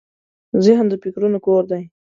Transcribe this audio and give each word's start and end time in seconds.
ذهن 0.65 0.85
د 0.89 0.93
فکرونو 1.03 1.37
کور 1.45 1.63
دی. 1.71 1.83